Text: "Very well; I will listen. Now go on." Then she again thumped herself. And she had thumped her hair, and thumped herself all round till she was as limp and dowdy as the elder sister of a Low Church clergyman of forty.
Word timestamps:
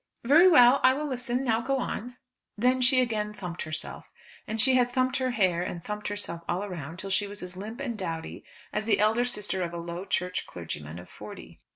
"Very 0.23 0.47
well; 0.47 0.79
I 0.81 0.95
will 0.95 1.05
listen. 1.07 1.43
Now 1.43 1.61
go 1.61 1.77
on." 1.77 2.17
Then 2.57 2.81
she 2.81 2.99
again 3.01 3.35
thumped 3.35 3.61
herself. 3.61 4.09
And 4.47 4.59
she 4.59 4.73
had 4.73 4.91
thumped 4.91 5.17
her 5.17 5.29
hair, 5.29 5.61
and 5.61 5.83
thumped 5.83 6.07
herself 6.07 6.41
all 6.49 6.67
round 6.67 6.97
till 6.97 7.11
she 7.11 7.27
was 7.27 7.43
as 7.43 7.55
limp 7.55 7.79
and 7.79 7.95
dowdy 7.99 8.43
as 8.73 8.85
the 8.85 8.99
elder 8.99 9.25
sister 9.25 9.61
of 9.61 9.75
a 9.75 9.77
Low 9.77 10.05
Church 10.05 10.47
clergyman 10.47 10.97
of 10.97 11.07
forty. 11.07 11.61